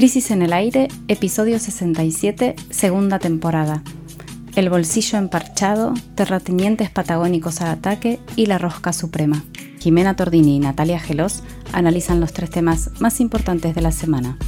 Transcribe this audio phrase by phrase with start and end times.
[0.00, 3.82] Crisis en el aire, episodio 67, segunda temporada.
[4.56, 9.44] El bolsillo emparchado, terratenientes patagónicos al ataque y la rosca suprema.
[9.78, 11.42] Jimena Tordini y Natalia Gelos
[11.74, 14.38] analizan los tres temas más importantes de la semana.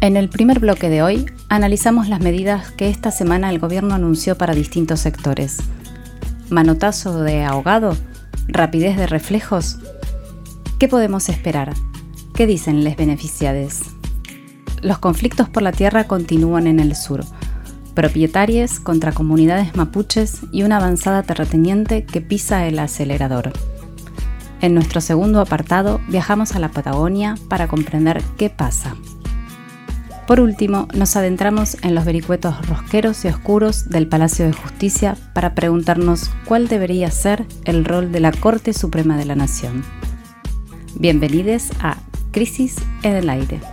[0.00, 4.36] En el primer bloque de hoy, analizamos las medidas que esta semana el gobierno anunció
[4.36, 5.58] para distintos sectores.
[6.50, 7.96] ¿Manotazo de ahogado?
[8.48, 9.78] ¿Rapidez de reflejos?
[10.80, 11.74] ¿Qué podemos esperar?
[12.34, 13.82] ¿Qué dicen les beneficiades?
[14.82, 17.24] Los conflictos por la tierra continúan en el sur
[17.92, 23.52] propietarios contra comunidades mapuches y una avanzada terrateniente que pisa el acelerador.
[24.60, 28.94] En nuestro segundo apartado viajamos a la Patagonia para comprender qué pasa.
[30.26, 35.54] Por último, nos adentramos en los vericuetos rosqueros y oscuros del Palacio de Justicia para
[35.54, 39.84] preguntarnos cuál debería ser el rol de la Corte Suprema de la Nación.
[40.94, 41.96] Bienvenidos a
[42.30, 43.71] Crisis en el Aire.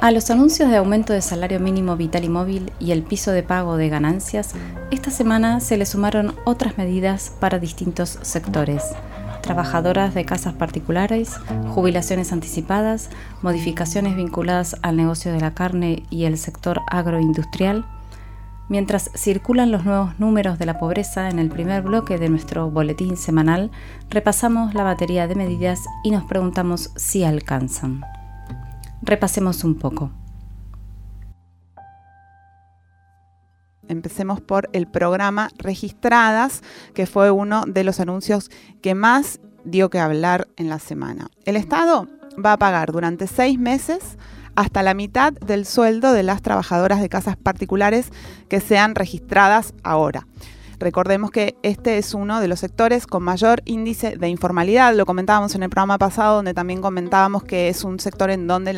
[0.00, 3.42] A los anuncios de aumento de salario mínimo vital y móvil y el piso de
[3.42, 4.52] pago de ganancias,
[4.92, 8.84] esta semana se le sumaron otras medidas para distintos sectores.
[9.42, 11.32] Trabajadoras de casas particulares,
[11.74, 13.10] jubilaciones anticipadas,
[13.42, 17.84] modificaciones vinculadas al negocio de la carne y el sector agroindustrial.
[18.68, 23.16] Mientras circulan los nuevos números de la pobreza en el primer bloque de nuestro boletín
[23.16, 23.72] semanal,
[24.10, 28.04] repasamos la batería de medidas y nos preguntamos si alcanzan.
[29.08, 30.10] Repasemos un poco.
[33.88, 38.50] Empecemos por el programa Registradas, que fue uno de los anuncios
[38.82, 41.30] que más dio que hablar en la semana.
[41.46, 42.06] El Estado
[42.44, 44.18] va a pagar durante seis meses
[44.56, 48.10] hasta la mitad del sueldo de las trabajadoras de casas particulares
[48.50, 50.26] que sean registradas ahora.
[50.78, 54.94] Recordemos que este es uno de los sectores con mayor índice de informalidad.
[54.94, 58.74] Lo comentábamos en el programa pasado, donde también comentábamos que es un sector en donde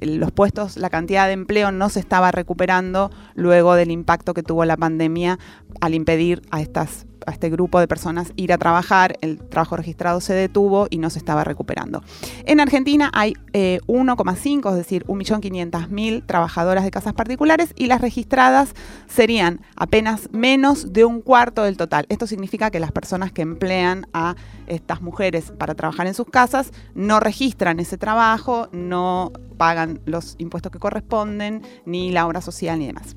[0.00, 4.64] los puestos, la cantidad de empleo no se estaba recuperando luego del impacto que tuvo
[4.64, 5.38] la pandemia
[5.80, 10.20] al impedir a estas a este grupo de personas ir a trabajar, el trabajo registrado
[10.20, 12.02] se detuvo y no se estaba recuperando.
[12.44, 18.74] En Argentina hay 1,5, eh, es decir, 1.500.000 trabajadoras de casas particulares y las registradas
[19.08, 22.06] serían apenas menos de un cuarto del total.
[22.08, 26.72] Esto significa que las personas que emplean a estas mujeres para trabajar en sus casas
[26.94, 32.86] no registran ese trabajo, no pagan los impuestos que corresponden, ni la obra social ni
[32.86, 33.16] demás.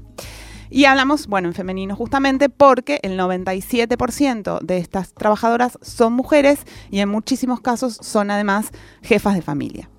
[0.69, 6.59] Y hablamos, bueno, en femenino justamente porque el 97% de estas trabajadoras son mujeres
[6.91, 8.72] y en muchísimos casos son además
[9.02, 9.90] jefas de familia.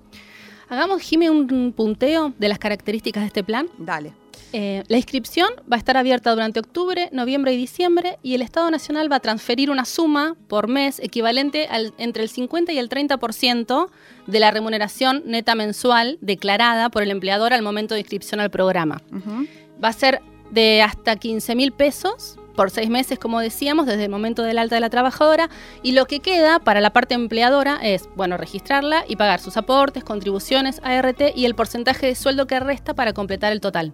[0.69, 3.67] Hagamos, Jime, un punteo de las características de este plan.
[3.77, 4.13] Dale.
[4.53, 8.69] Eh, la inscripción va a estar abierta durante octubre, noviembre y diciembre y el Estado
[8.69, 12.89] Nacional va a transferir una suma por mes equivalente al, entre el 50 y el
[12.89, 13.89] 30%
[14.27, 19.01] de la remuneración neta mensual declarada por el empleador al momento de inscripción al programa.
[19.81, 20.21] Va a ser
[20.51, 24.75] de hasta 15 mil pesos por seis meses, como decíamos, desde el momento del alta
[24.75, 25.49] de la trabajadora,
[25.83, 30.03] y lo que queda para la parte empleadora es, bueno, registrarla y pagar sus aportes,
[30.03, 33.93] contribuciones, ART y el porcentaje de sueldo que resta para completar el total.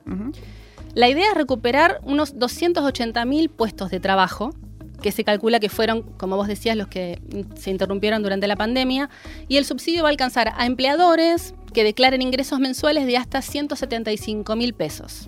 [0.94, 4.54] La idea es recuperar unos 280 mil puestos de trabajo,
[5.02, 7.22] que se calcula que fueron, como vos decías, los que
[7.56, 9.10] se interrumpieron durante la pandemia,
[9.48, 14.56] y el subsidio va a alcanzar a empleadores que declaren ingresos mensuales de hasta 175
[14.56, 15.28] mil pesos.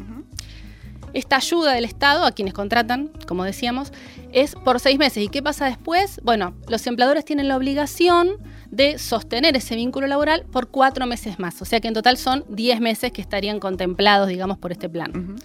[1.13, 3.91] Esta ayuda del Estado a quienes contratan, como decíamos,
[4.31, 5.23] es por seis meses.
[5.23, 6.19] ¿Y qué pasa después?
[6.23, 8.37] Bueno, los empleadores tienen la obligación
[8.71, 11.61] de sostener ese vínculo laboral por cuatro meses más.
[11.61, 15.37] O sea que en total son diez meses que estarían contemplados, digamos, por este plan.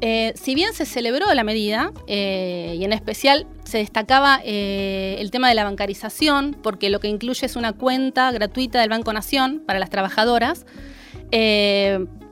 [0.00, 5.32] Eh, si bien se celebró la medida, eh, y en especial se destacaba eh, el
[5.32, 9.60] tema de la bancarización, porque lo que incluye es una cuenta gratuita del Banco Nación
[9.66, 10.66] para las trabajadoras,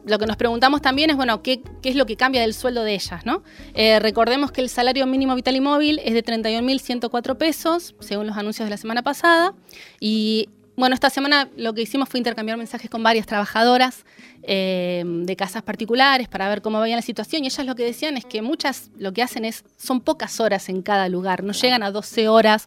[0.06, 2.94] lo que nos preguntamos también es, bueno, ¿qué, es lo que cambia del sueldo de
[2.94, 3.26] ellas?
[3.26, 3.42] ¿no?
[3.74, 8.36] Eh, recordemos que el salario mínimo vital y móvil es de 31.104 pesos, según los
[8.36, 9.52] anuncios de la semana pasada.
[9.98, 14.04] Y bueno, esta semana lo que hicimos fue intercambiar mensajes con varias trabajadoras
[14.44, 17.42] eh, de casas particulares para ver cómo veían la situación.
[17.42, 20.68] Y ellas lo que decían es que muchas lo que hacen es, son pocas horas
[20.68, 22.66] en cada lugar, no llegan a 12 horas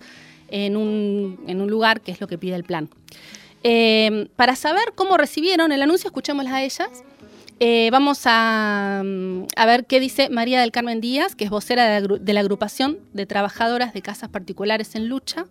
[0.50, 2.90] en un, en un lugar, que es lo que pide el plan.
[3.64, 7.04] Eh, para saber cómo recibieron el anuncio, escuchémoslas a ellas
[7.62, 12.00] Eh, vamos a, mm, a, ver qué dice María del Carmen Díaz, que es vocera
[12.02, 15.46] de la agrupación de trabajadoras de casas particulares en lucha.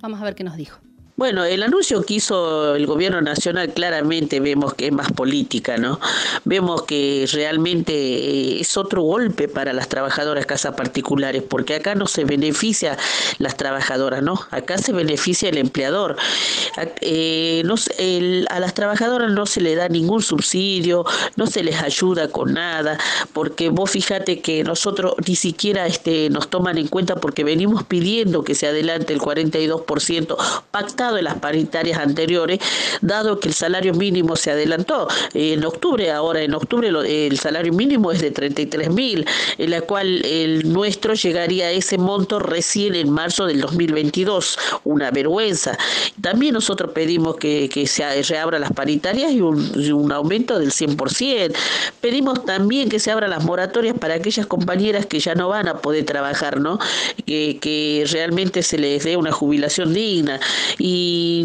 [0.00, 0.80] Vamos a ver qué nos dijo.
[1.18, 5.98] Bueno, el anuncio que hizo el gobierno nacional claramente vemos que es más política, ¿no?
[6.44, 12.06] Vemos que realmente eh, es otro golpe para las trabajadoras casas particulares, porque acá no
[12.06, 12.96] se beneficia
[13.38, 14.38] las trabajadoras, ¿no?
[14.52, 16.14] Acá se beneficia el empleador.
[17.00, 17.74] Eh, no,
[18.50, 21.04] a las trabajadoras no se le da ningún subsidio,
[21.34, 22.96] no se les ayuda con nada,
[23.32, 28.44] porque vos fíjate que nosotros ni siquiera este, nos toman en cuenta porque venimos pidiendo
[28.44, 30.36] que se adelante el 42%
[30.70, 32.58] pactado de las paritarias anteriores,
[33.00, 35.08] dado que el salario mínimo se adelantó.
[35.34, 39.26] En octubre, ahora en octubre el salario mínimo es de 33 mil,
[39.58, 44.58] en la cual el nuestro llegaría a ese monto recién en marzo del 2022.
[44.84, 45.76] Una vergüenza.
[46.20, 51.54] También nosotros pedimos que, que se reabran las paritarias y un, aumento del 100%.
[52.00, 55.78] Pedimos también que se abran las moratorias para aquellas compañeras que ya no van a
[55.78, 56.78] poder trabajar, ¿no?
[57.26, 60.40] Que, que realmente se les dé una jubilación digna.
[60.78, 61.44] Y y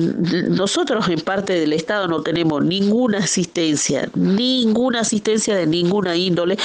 [0.50, 6.58] nosotros en parte del Estado no tenemos ninguna asistencia, ninguna asistencia de ninguna índole,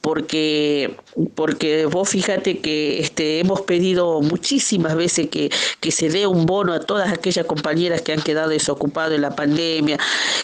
[0.00, 0.96] porque,
[1.34, 5.50] porque vos fíjate que este, hemos pedido muchísimas veces que,
[5.80, 9.36] que se dé un bono a todas aquellas compañeras que han quedado desocupadas en la
[9.36, 9.98] pandemia,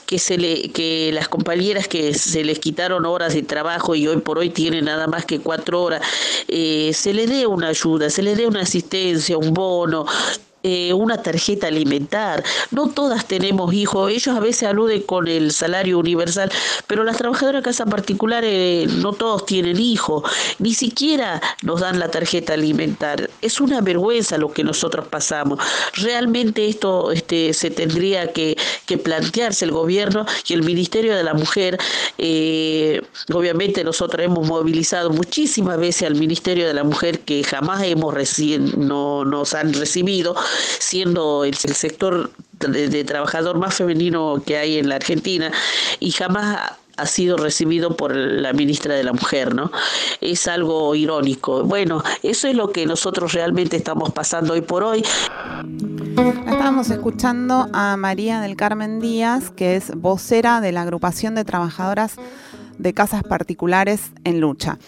[0.07, 4.19] que, se le, que las compañeras que se les quitaron horas de trabajo y hoy
[4.19, 6.03] por hoy tienen nada más que cuatro horas,
[6.49, 10.07] eh, se le dé una ayuda, se le dé una asistencia, un bono,
[10.69, 12.45] eh, una tarjeta alimentar.
[12.71, 14.11] No todas tenemos hijos.
[14.11, 16.53] Ellos a veces aluden con el salario universal,
[16.87, 20.25] pero las trabajadoras de casa particulares eh, no todos tienen hijos.
[20.59, 23.31] Ni siquiera nos dan la tarjeta alimentar.
[23.41, 25.59] Es una vergüenza lo que nosotros pasamos.
[25.95, 28.55] Realmente esto este, se tendría que,
[28.85, 31.79] que plantearse el gobierno y el Ministerio de la Mujer.
[32.19, 33.01] Eh,
[33.33, 38.75] obviamente nosotros hemos movilizado muchísimas veces al Ministerio de la Mujer que jamás hemos recién,
[38.77, 40.37] no nos han recibido
[40.79, 45.53] siendo el, sector de, trabajador más femenino que hay en la Argentina
[46.01, 49.71] y jamás ha sido recibido por la ministra de la Mujer, ¿no?
[50.21, 51.63] Es algo irónico.
[51.63, 55.05] Bueno, eso es lo que nosotros realmente estamos pasando hoy por hoy.
[56.49, 62.17] Estábamos escuchando a María del Carmen Díaz, que es vocera de la agrupación de trabajadoras
[62.79, 64.79] de casas particulares en lucha.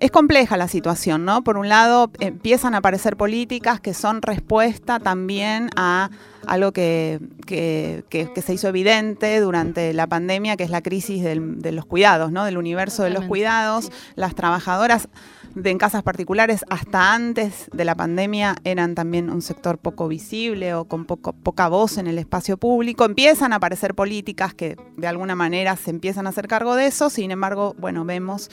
[0.00, 1.44] Es compleja la situación, ¿no?
[1.44, 6.08] Por un lado, empiezan a aparecer políticas que son respuesta también a
[6.46, 12.32] algo que, se hizo evidente durante la pandemia, que es la crisis de los cuidados,
[12.32, 12.46] ¿no?
[12.46, 13.92] Del universo de los cuidados.
[14.14, 15.10] Las trabajadoras
[15.54, 20.72] de, en casas particulares hasta antes de la pandemia eran también un sector poco visible
[20.72, 23.04] o con poco, poca voz en el espacio público.
[23.04, 27.10] Empiezan a aparecer políticas que de alguna manera se empiezan a hacer cargo de eso,
[27.10, 28.48] sin embargo, bueno, vemos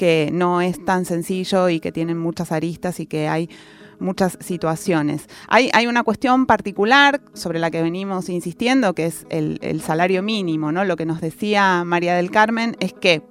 [0.00, 3.50] que no es tan sencillo y que tienen muchas aristas y que hay
[3.98, 5.28] muchas situaciones.
[5.46, 10.72] Hay, una cuestión particular sobre la que venimos insistiendo, que es el, el salario mínimo,
[10.72, 10.86] ¿no?
[10.86, 13.22] Lo que nos decía María del Carmen es que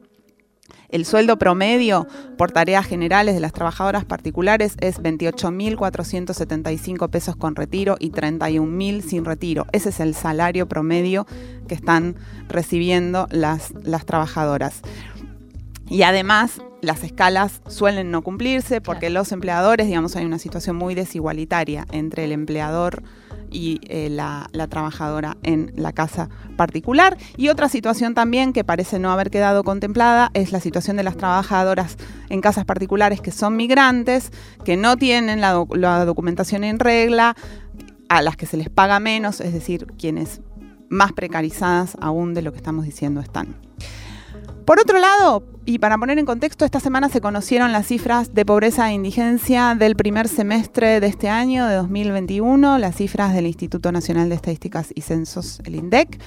[0.90, 2.06] el sueldo promedio
[2.38, 9.26] por tareas generales de las trabajadoras particulares es 28.475 pesos con retiro y 31.000 sin
[9.26, 9.66] retiro.
[9.72, 11.26] Ese es el salario promedio
[11.68, 12.16] que están
[12.48, 14.84] recibiendo las, las trabajadoras.
[15.90, 20.96] Y además, las escalas suelen no cumplirse porque los empleadores, digamos, hay una situación muy
[20.96, 23.04] desigualitaria entre el empleador
[23.52, 27.18] y eh, la, trabajadora en la casa particular.
[27.38, 31.18] Y otra situación también que parece no haber quedado contemplada es la situación de las
[31.18, 31.98] trabajadoras
[32.30, 34.32] en casas particulares que son migrantes,
[34.64, 37.36] que no tienen la, la documentación en regla,
[38.10, 40.42] a las que se les paga menos, es decir, quienes
[40.90, 43.69] más precarizadas aún de lo que estamos diciendo están.
[44.70, 48.46] Por otro lado, y para poner en contexto, esta semana se conocieron las cifras de
[48.46, 53.92] pobreza e indigencia del primer semestre de este año, de 2021, las cifras del Instituto
[53.92, 56.20] Nacional de Estadísticas y Censos, el INDEC.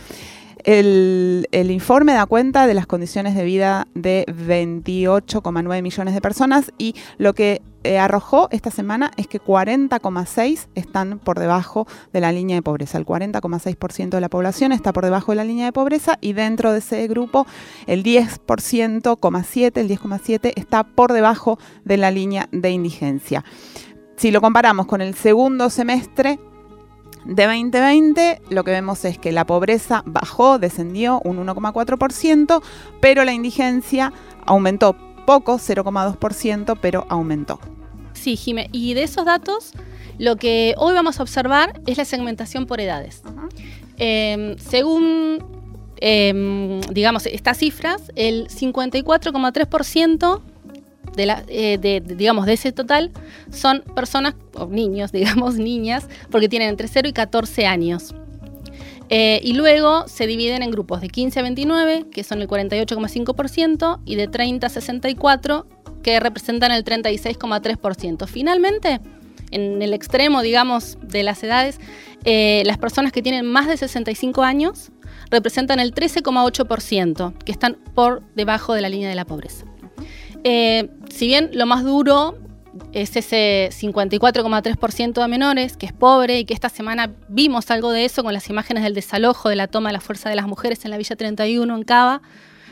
[0.65, 6.95] El, informe da cuenta de las condiciones de vida de 28,9 millones de personas y
[7.19, 12.57] lo que eh, arrojó esta semana es que 40,6 están por debajo de la línea
[12.57, 12.97] de pobreza.
[12.99, 16.73] El 40,6% de la población está por debajo de la línea de pobreza y dentro
[16.73, 17.47] de ese grupo
[17.87, 23.45] el 10,7, el 10,7 está por debajo de la línea de indigencia.
[24.17, 26.39] Si lo comparamos con el segundo semestre
[27.25, 32.63] de 2020 lo que vemos es que la pobreza bajó, descendió un 1,4%,
[33.01, 34.13] pero la indigencia
[34.45, 37.61] aumentó poco, 0,2%, pero aumentó.
[38.13, 39.73] Sí, Jimé, y de esos datos,
[40.19, 43.23] lo que hoy vamos a observar es la segmentación por edades.
[43.99, 45.39] Em, según
[46.01, 50.41] em, digamos, estas cifras, el 54,3%
[51.17, 53.11] de, la, eh, de, digamos, de ese total
[53.51, 58.15] son personas, o niños, digamos, niñas, porque tienen entre 0 y 14 años.
[59.09, 64.01] Eh, y luego se dividen en grupos de 15 a 29, que son el 48,5%,
[64.07, 65.67] y de 30 a 64,
[66.03, 68.27] que representan el 36,3%.
[68.27, 69.01] Finalmente,
[69.51, 71.79] en el extremo, digamos, de las edades,
[72.25, 74.91] eh, las personas que tienen más de 65 años
[75.31, 79.67] representan el 13,8%, que están por debajo de la línea de la pobreza.
[80.45, 82.39] Eh, si bien lo más duro
[82.93, 88.07] es ese 54,3% de menores, que es pobre y que esta semana vimos algo de
[88.07, 90.87] eso con las imágenes del desalojo de la toma de la fuerza de las mujeres
[90.87, 92.23] en la Villa 31 en Cava,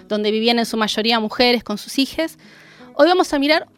[0.08, 2.38] donde vivían en su mayoría mujeres con sus hijas.
[2.94, 3.68] Hoy vamos a mirar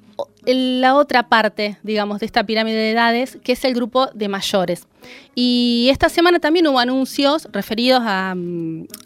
[0.47, 4.87] la otra parte, digamos, de esta pirámide de edades, que es el grupo de mayores.
[5.35, 8.37] Y esta semana también hubo anuncios referidos a,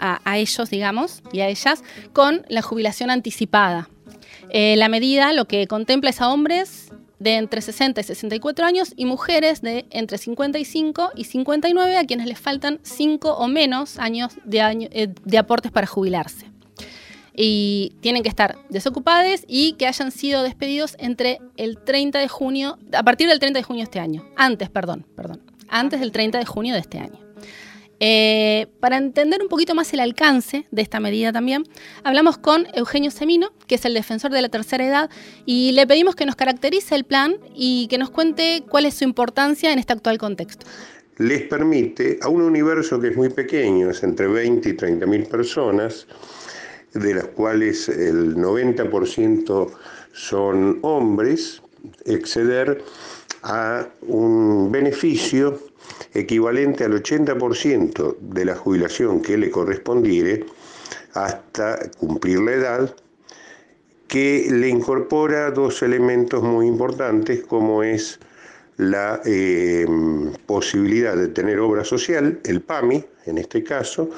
[0.01, 1.83] a ellos, digamos, y a ellas,
[2.13, 3.89] con la jubilación anticipada.
[4.51, 8.93] Eh, la medida lo que contempla es a hombres de entre 60 y 64 años
[8.97, 14.35] y mujeres de entre 55 y 59 a quienes les faltan 5 o menos años
[14.45, 16.51] de, eh, de aportes para jubilarse.
[17.35, 22.79] Y tienen que estar desocupados y que hayan sido despedidos entre el 30 de junio,
[22.93, 24.25] a partir del 30 de junio de este año.
[24.37, 25.43] Antes, perdón, perdón.
[25.69, 27.26] Antes del 30 de junio de este año.
[27.99, 31.65] Eh, para entender un poquito más el alcance de esta medida también,
[32.05, 35.11] hablamos con Eugenio Semino, que es el defensor de la tercera edad,
[35.47, 39.05] y le pedimos que nos caracterice el plan y que nos cuente cuál es su
[39.05, 40.67] importancia en este actual contexto.
[41.19, 45.25] Les permite a un universo que es muy pequeño, es entre 20 y 30 mil
[45.25, 46.07] personas,
[46.93, 49.71] de las cuales el 90%
[50.13, 51.63] son hombres,
[52.05, 52.83] exceder
[53.43, 55.59] a un beneficio
[56.15, 60.45] equivalente al 80% de la jubilación que le correspondiere
[61.15, 62.97] hasta cumplir la edad,
[64.09, 68.21] que le incorpora dos elementos muy importantes como es
[68.77, 69.87] la eh,
[70.47, 74.11] posibilidad de tener obra social, el PAMI en este caso,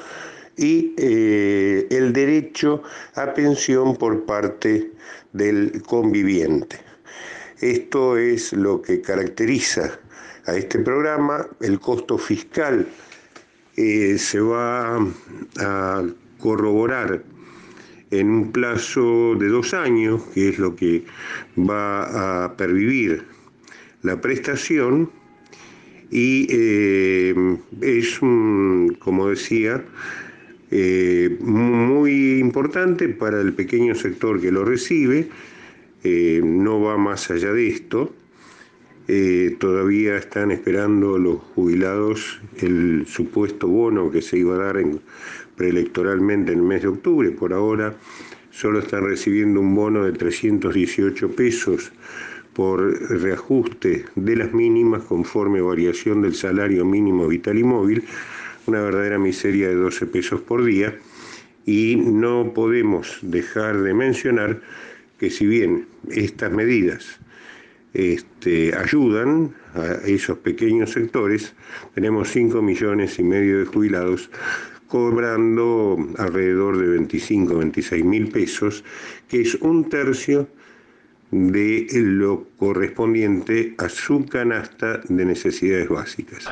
[0.57, 2.83] y eh, el derecho
[3.15, 4.91] a pensión por parte
[5.31, 6.77] del conviviente.
[7.61, 9.99] Esto es lo que caracteriza
[10.49, 11.47] a este programa.
[11.61, 12.87] El costo fiscal
[13.77, 14.97] eh, se va
[15.59, 16.03] a
[16.39, 17.23] corroborar
[18.11, 21.05] en un plazo de dos años, que es lo que
[21.57, 23.23] va a pervivir
[24.01, 25.11] la prestación,
[26.09, 28.19] y eh, es,
[28.99, 29.85] como decía,
[30.71, 35.27] eh, muy importante para el pequeño sector que lo recibe,
[36.03, 38.11] no va más allá de esto,
[39.11, 44.85] eh, todavía están esperando los jubilados el supuesto bono que se iba a dar
[45.55, 47.31] preelectoralmente en el mes de octubre.
[47.31, 47.95] Por ahora
[48.51, 51.91] solo están recibiendo un bono de 318 pesos
[52.53, 52.79] por
[53.19, 58.03] reajuste de las mínimas conforme variación del salario mínimo vital y móvil,
[58.67, 60.95] una verdadera miseria de 12 pesos por día.
[61.65, 64.61] Y no podemos dejar de mencionar
[65.17, 67.19] que si bien estas medidas
[67.93, 71.53] este, ayudan a esos pequeños sectores.
[71.95, 74.29] Tenemos 5 millones y medio de jubilados
[74.87, 78.83] cobrando alrededor de 25, 26 mil pesos,
[79.27, 80.47] que es un tercio
[81.31, 86.45] de lo correspondiente a su canasta de necesidades básicas.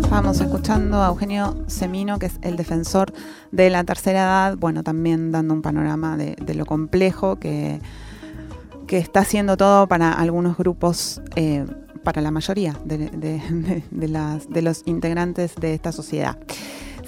[0.00, 3.12] Estamos escuchando a Eugenio Semino, que es el defensor
[3.50, 7.80] de la tercera edad, bueno, también dando un panorama de, de lo complejo que
[8.90, 11.64] que está haciendo todo para algunos grupos, eh,
[12.02, 13.82] para la mayoría de,
[14.62, 16.36] los integrantes de esta sociedad.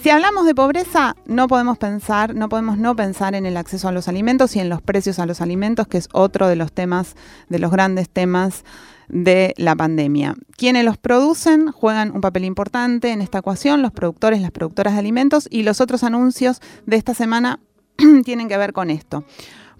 [0.01, 3.93] Si hablamos de pobreza, no podemos pensar, no podemos no pensar en el acceso a
[3.93, 7.17] los alimentos y en los precios a los alimentos, que es otro de los temas,
[7.49, 8.65] de los grandes temas
[9.09, 10.37] de la pandemia.
[10.57, 15.01] Quienes los producen juegan un papel importante en esta ecuación, los productores, las productoras de
[15.01, 17.59] alimentos y los otros anuncios de esta semana
[18.25, 19.25] tienen que ver con esto.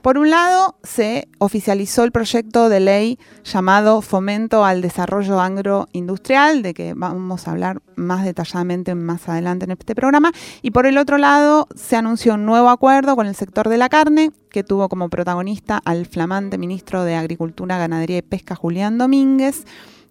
[0.03, 6.75] Por un lado, se oficializó el proyecto de ley llamado Fomento al Desarrollo Agroindustrial, de
[6.75, 10.33] que vamos a hablar más detalladamente más adelante en este programa.
[10.61, 13.89] Y por el otro lado, se anunció un nuevo acuerdo con el sector de la
[13.89, 19.65] carne, que tuvo como protagonista al flamante ministro de Agricultura, Ganadería y Pesca, Julián Domínguez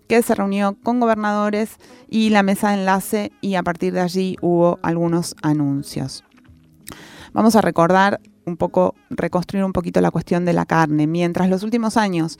[0.07, 1.77] que se reunió con gobernadores
[2.09, 6.25] y la mesa de enlace y a partir de allí hubo algunos anuncios.
[7.31, 11.07] Vamos a recordar un poco, reconstruir un poquito la cuestión de la carne.
[11.07, 12.39] Mientras los últimos años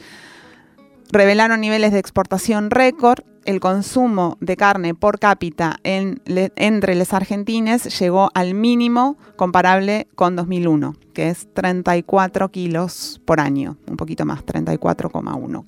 [1.12, 3.24] revelaron niveles de exportación récord.
[3.44, 10.96] El consumo de carne por cápita entre los argentines llegó al mínimo comparable con 2001,
[11.14, 15.66] que es 34 kilos por año, un poquito más, 34,1.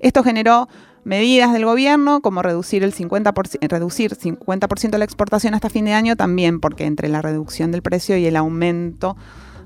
[0.00, 0.68] Esto generó
[1.04, 5.92] medidas del gobierno como reducir el 50%, reducir 50% de la exportación hasta fin de
[5.92, 9.16] año también porque entre la reducción del precio y el aumento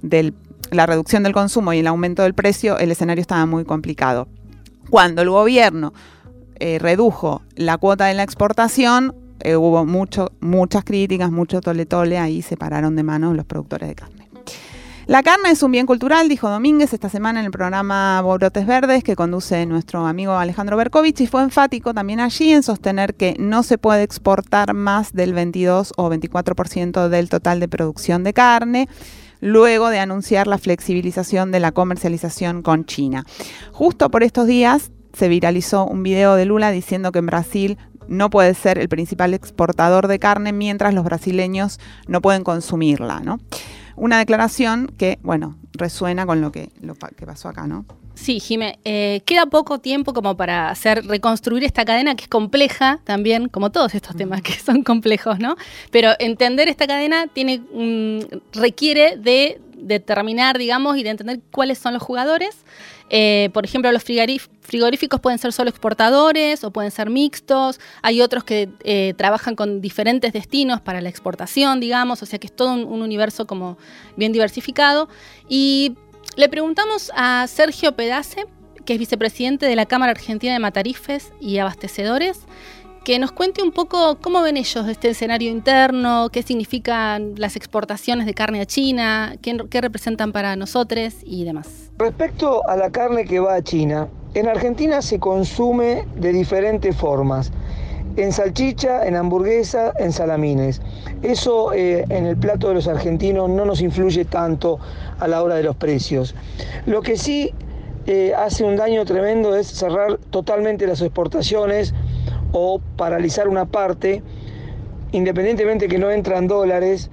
[0.03, 0.35] del
[0.71, 4.29] la reducción del consumo y el aumento del precio, el escenario estaba muy complicado.
[4.91, 5.93] Cuando el gobierno
[6.59, 12.19] eh, redujo la cuota de la exportación, eh, hubo mucho, muchas críticas, mucho tole tole,
[12.19, 14.17] ahí se pararon de mano los productores de carne.
[15.07, 19.05] La carne es un bien cultural, dijo Domínguez esta semana en el programa Borotes Verdes
[19.05, 23.63] que conduce nuestro amigo Alejandro Berkovich y fue enfático también allí en sostener que no
[23.63, 28.89] se puede exportar más del 22 o 24% del total de producción de carne
[29.47, 33.25] luego de anunciar la flexibilización de la comercialización con China.
[33.73, 38.29] Justo por estos días se viralizó un video de Lula diciendo que en Brasil no
[38.29, 43.39] puede ser el principal exportador de carne mientras los brasileños no pueden consumirla, ¿no?
[43.95, 47.87] Una declaración que, bueno, resuena con lo que, lo que pasó acá, ¿no?
[48.17, 52.99] Sí, Jimé, eh, queda poco tiempo como para hacer reconstruir esta cadena que es compleja
[53.05, 55.57] también, como todos estos temas que son complejos, ¿no?
[55.91, 57.61] Pero entender esta cadena tiene
[58.53, 62.65] requiere de determinar, digamos, y de entender cuáles son los jugadores.
[63.11, 67.79] Eh, por ejemplo, los frigoríficos pueden ser solo exportadores o pueden ser mixtos.
[68.01, 72.47] Hay otros que eh, trabajan con diferentes destinos para la exportación, digamos, o sea que
[72.47, 73.77] es todo un, un universo como
[74.17, 75.09] bien diversificado.
[75.49, 75.97] Y
[76.37, 78.47] le preguntamos a Sergio Pedace,
[78.85, 82.41] que es vicepresidente de la Cámara Argentina de Matarifes y Abastecedores,
[83.05, 88.27] que nos cuente un poco cómo ven ellos este escenario interno, qué significan las exportaciones
[88.27, 91.91] de carne a China, qué, representan para nosotros y demás.
[91.97, 97.51] Respecto a la carne que va a China, en Argentina se consume de diferentes formas.
[98.17, 100.81] En salchicha, en hamburguesa, en salamines.
[101.23, 104.79] Eso eh, en el plato de los argentinos no nos influye tanto
[105.19, 106.35] a la hora de los precios.
[106.87, 107.53] Lo que sí
[108.07, 111.93] eh, hace un daño tremendo es cerrar totalmente las exportaciones
[112.53, 114.23] o paralizar una parte,
[115.13, 117.11] independientemente que no entran dólares,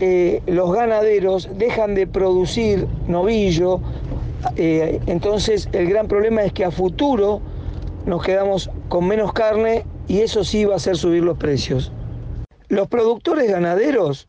[0.00, 3.80] eh, los ganaderos dejan de producir novillo,
[4.54, 7.40] entonces el gran problema es que a futuro
[8.04, 11.92] nos quedamos con menos carne y eso sí va a hacer subir los precios.
[12.68, 14.28] Los productores ganaderos,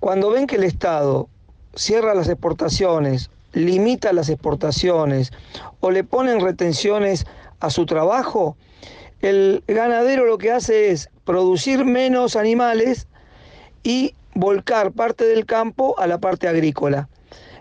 [0.00, 1.28] cuando ven que el Estado
[1.74, 5.32] cierra las exportaciones, limita las exportaciones
[5.80, 7.26] o le ponen retenciones
[7.60, 8.56] a su trabajo,
[9.20, 13.08] el ganadero lo que hace es producir menos animales
[13.82, 17.08] y volcar parte del campo a la parte agrícola.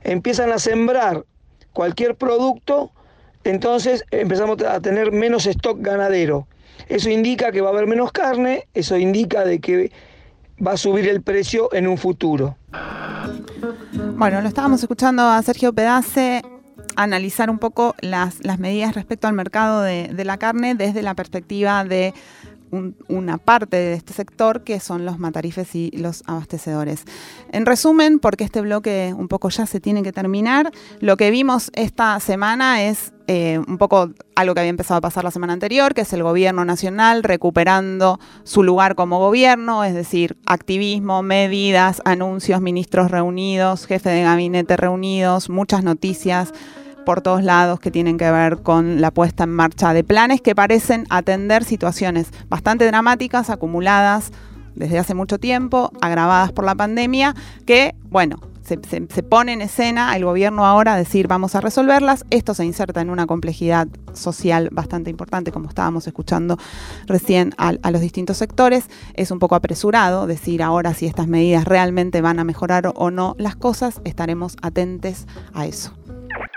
[0.04, 1.26] Empiezan a sembrar
[1.74, 2.92] cualquier producto,
[3.44, 6.48] entonces empezamos a tener menos stock ganadero.
[6.88, 9.92] Eso indica que va a haber menos carne, eso indica de que
[10.66, 12.58] va a subir el precio en un futuro.
[14.16, 16.42] Bueno, lo estábamos escuchando a Sergio Pedace
[16.96, 22.14] analizar un poco las, medidas respecto al mercado de, la carne desde la perspectiva de
[22.72, 27.06] una parte de este sector que son los matarifes y los abastecedores.
[27.52, 31.72] En resumen, porque este bloque un poco ya se tiene que terminar, lo que vimos
[31.74, 35.94] esta semana es eh, un poco algo que había empezado a pasar la semana anterior,
[35.94, 42.62] que es el gobierno nacional recuperando su lugar como gobierno, es decir, activismo, medidas, anuncios,
[42.62, 46.54] ministros reunidos, jefe de gabinete reunidos, muchas noticias
[47.08, 50.54] por todos lados que tienen que ver con la puesta en marcha de planes que
[50.54, 54.34] parecen atender situaciones bastante dramáticas acumuladas
[54.76, 57.34] desde hace mucho tiempo, agravadas por la pandemia,
[57.66, 58.78] que, bueno, se,
[59.24, 62.26] pone en escena el gobierno ahora a decir vamos a resolverlas.
[62.30, 66.58] Esto se inserta en una complejidad social bastante importante, como estábamos escuchando
[67.06, 68.90] recién a, a, los distintos sectores.
[69.14, 73.34] Es un poco apresurado decir ahora si estas medidas realmente van a mejorar o no
[73.38, 74.02] las cosas.
[74.04, 75.94] Estaremos atentos a eso.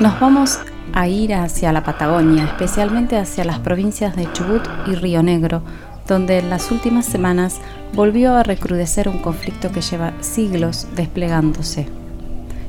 [0.00, 0.60] Nos vamos
[0.92, 5.60] a ir hacia la Patagonia, especialmente hacia las provincias de Chubut y Río Negro,
[6.06, 7.60] donde en las últimas semanas
[7.94, 11.88] volvió a recrudecer un conflicto que lleva siglos desplegándose.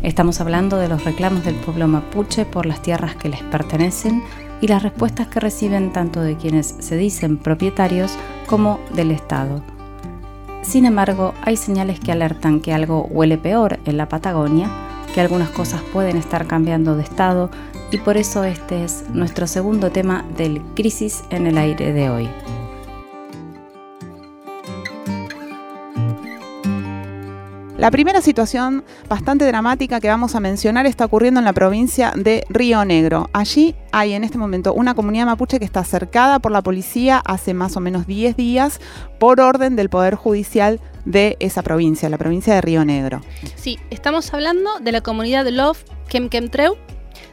[0.01, 4.23] Estamos hablando de los reclamos del pueblo mapuche por las tierras que les pertenecen
[4.59, 8.11] y las respuestas que reciben tanto de quienes se dicen propietarios
[8.47, 9.61] como del Estado.
[10.63, 15.49] Sin embargo, hay señales que alertan que algo huele peor en la Patagonia, que algunas
[15.49, 17.49] cosas pueden estar cambiando de estado
[17.91, 22.29] y por eso este es nuestro segundo tema del Crisis en el Aire de hoy.
[27.79, 32.43] La primera situación bastante dramática que vamos a mencionar está ocurriendo en la provincia de
[32.49, 33.29] Río Negro.
[33.31, 37.53] Allí hay en este momento una comunidad mapuche que está cercada por la policía hace
[37.53, 38.81] más o menos 10 días
[39.17, 43.21] por orden del Poder Judicial de esa provincia, la provincia de Río Negro.
[43.55, 46.75] Sí, estamos hablando de la comunidad de Love Kemkemtreu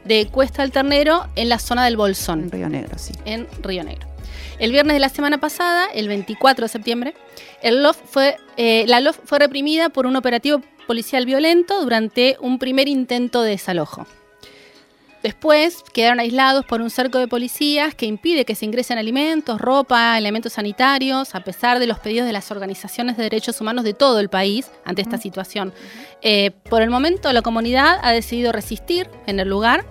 [0.04, 2.44] de Cuesta del Ternero en la zona del Bolsón.
[2.44, 3.12] En Río Negro, sí.
[3.24, 4.06] En Río Negro.
[4.58, 7.14] El viernes de la semana pasada, el 24 de septiembre,
[7.62, 12.58] el LOF fue, eh, la LOF fue reprimida por un operativo policial violento durante un
[12.58, 14.06] primer intento de desalojo.
[15.22, 20.16] Después quedaron aislados por un cerco de policías que impide que se ingresen alimentos, ropa,
[20.16, 24.20] elementos sanitarios, a pesar de los pedidos de las organizaciones de derechos humanos de todo
[24.20, 25.74] el país ante esta situación.
[26.22, 29.84] Eh, por el momento, la comunidad ha decidido resistir en el lugar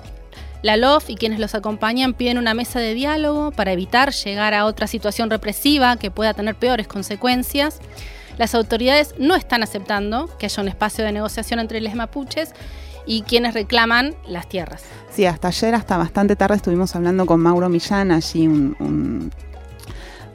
[0.65, 4.65] la LOF y quienes los acompañan piden una mesa de diálogo para evitar llegar a
[4.65, 7.77] otra situación represiva que pueda tener peores consecuencias.
[8.39, 12.53] Las autoridades no están aceptando que haya un espacio de negociación entre los mapuches
[13.05, 14.85] y quienes reclaman las tierras.
[15.11, 19.31] Sí, hasta ayer, hasta bastante tarde, estuvimos hablando con Mauro Millán, allí un,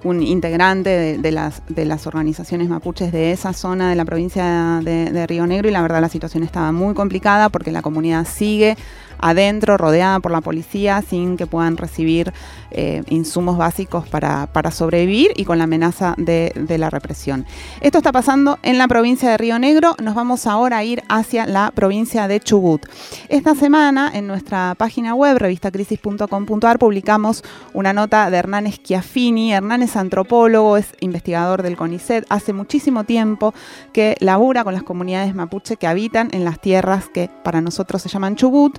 [0.05, 5.49] integrante de, las, de las organizaciones mapuches de esa zona de la provincia de Río
[5.49, 8.77] Negro y la verdad la situación estaba muy complicada porque la comunidad sigue
[9.21, 12.33] adentro, rodeada por la policía, sin que puedan recibir
[12.73, 17.45] eh, insumos básicos para, sobrevivir y con la amenaza de, la represión.
[17.81, 19.97] Esto está pasando en la provincia de Río Negro.
[20.01, 22.87] Nos vamos ahora a ir hacia la provincia de Chubut.
[23.29, 27.43] Esta semana en nuestra página web, revistacrisis.com.ar, publicamos
[27.75, 29.53] una nota de Hernán Schiaffini.
[29.53, 32.25] Hernán es antropólogo, es investigador del CONICET.
[32.29, 33.53] Hace muchísimo tiempo
[33.93, 38.09] que labura con las comunidades mapuche que habitan en las tierras que para nosotros se
[38.09, 38.79] llaman Chubut.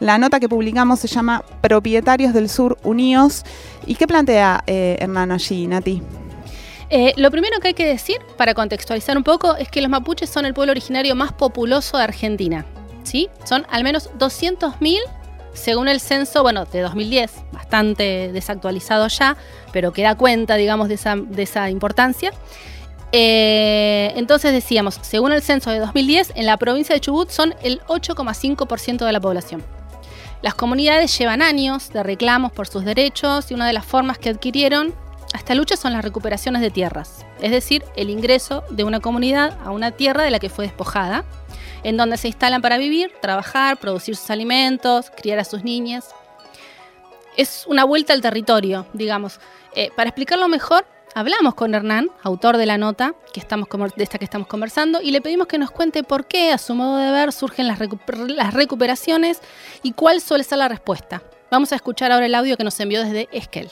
[0.00, 3.44] La nota que publicamos se llama Propietarios del Sur Unidos.
[3.86, 6.02] ¿Y qué plantea eh, Hernán allí, Nati?
[6.90, 10.30] Eh, lo primero que hay que decir, para contextualizar un poco, es que los mapuches
[10.30, 12.64] son el pueblo originario más populoso de Argentina.
[13.02, 13.28] ¿sí?
[13.44, 14.98] Son al menos 200.000
[15.58, 19.36] según el censo, bueno, de 2010, bastante desactualizado ya,
[19.72, 22.32] pero que da cuenta, digamos, de esa, de esa importancia.
[23.12, 27.80] Eh, entonces decíamos, según el censo de 2010, en la provincia de Chubut son el
[27.82, 29.64] 8,5% de la población.
[30.42, 34.28] Las comunidades llevan años de reclamos por sus derechos y una de las formas que
[34.28, 34.94] adquirieron
[35.34, 39.70] esta lucha son las recuperaciones de tierras, es decir, el ingreso de una comunidad a
[39.70, 41.24] una tierra de la que fue despojada,
[41.82, 46.14] en donde se instalan para vivir, trabajar, producir sus alimentos, criar a sus niñas.
[47.36, 49.38] Es una vuelta al territorio, digamos.
[49.74, 54.18] Eh, para explicarlo mejor, Hablamos con Hernán, autor de la nota que estamos, de esta
[54.18, 57.10] que estamos conversando, y le pedimos que nos cuente por qué, a su modo de
[57.10, 57.78] ver, surgen las,
[58.28, 59.40] las recuperaciones
[59.82, 61.22] y cuál suele ser la respuesta.
[61.50, 63.70] Vamos a escuchar ahora el audio que nos envió desde Esquel.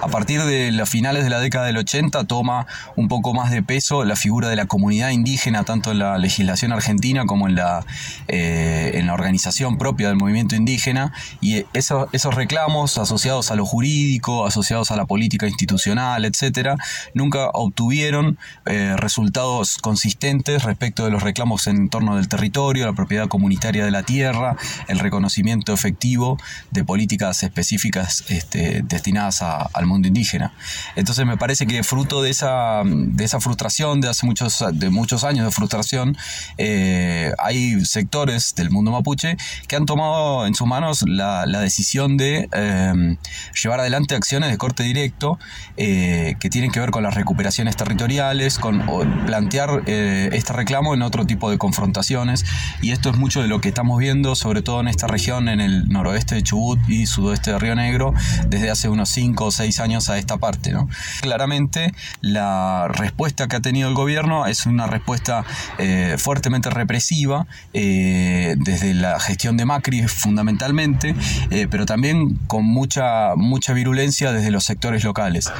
[0.00, 3.62] A partir de las finales de la década del 80 toma un poco más de
[3.62, 7.84] peso la figura de la comunidad indígena, tanto en la legislación argentina como en la,
[8.28, 14.46] eh, en la organización propia del movimiento indígena, y esos, reclamos asociados a lo jurídico,
[14.46, 16.76] asociados a la política institucional, etcétera,
[17.14, 23.28] nunca obtuvieron eh, resultados consistentes respecto de los reclamos en torno del territorio, la propiedad
[23.28, 24.56] comunitaria de la tierra,
[24.88, 26.38] el reconocimiento efectivo
[26.70, 30.52] de políticas específicas este, destinadas a al mundo indígena.
[30.96, 35.24] Entonces me parece que fruto de esa, de esa frustración, de hace muchos, de muchos
[35.24, 36.16] años de frustración,
[36.58, 42.48] eh, hay sectores del mundo mapuche que han tomado en sus manos la, decisión de
[42.52, 43.16] eh,
[43.62, 45.38] llevar adelante acciones de corte directo
[45.76, 48.80] eh, que tienen que ver con las recuperaciones territoriales, con
[49.26, 52.44] plantear este reclamo en otro tipo de confrontaciones.
[52.80, 55.60] Y esto es mucho de lo que estamos viendo, sobre todo en esta región, en
[55.60, 58.14] el noroeste de Chubut y sudoeste de Río Negro,
[58.48, 60.72] desde hace unos 5 seis años a esta parte.
[60.72, 60.88] ¿no?
[61.20, 65.44] Claramente la respuesta que ha tenido el gobierno es una respuesta
[65.78, 71.14] eh, fuertemente represiva eh, desde la gestión de Macri fundamentalmente,
[71.50, 75.52] eh, pero también con mucha, mucha virulencia desde los sectores locales.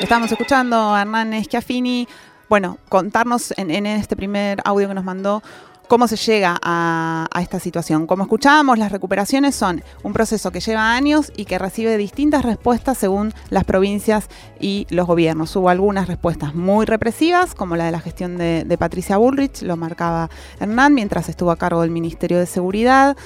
[0.00, 2.08] Estamos escuchando a Hernán Schiaffini,
[2.48, 5.42] bueno, contarnos en, en este primer audio que nos mandó
[5.88, 8.06] ¿Cómo se llega a, esta situación?
[8.06, 12.96] Como escuchábamos, las recuperaciones son un proceso que lleva años y que recibe distintas respuestas
[12.96, 15.54] según las provincias y los gobiernos.
[15.54, 19.76] Hubo algunas respuestas muy represivas, como la de la gestión de, de Patricia Bullrich, lo
[19.76, 23.16] marcaba Hernán, mientras estuvo a cargo del Ministerio de Seguridad.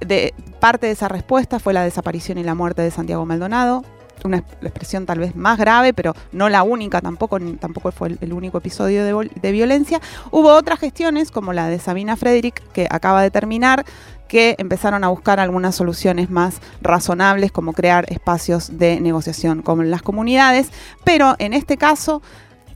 [0.00, 3.84] De, parte de esa respuesta fue la desaparición y la muerte de Santiago Maldonado,
[4.24, 8.58] una expresión tal vez más grave, pero no la única, tampoco, tampoco fue el, único
[8.58, 10.00] episodio de, de, violencia.
[10.30, 13.84] Hubo otras gestiones, como la de Sabina Frederick, que acaba de terminar,
[14.28, 20.02] que empezaron a buscar algunas soluciones más razonables, como crear espacios de negociación con las
[20.02, 20.70] comunidades,
[21.04, 22.22] pero en este caso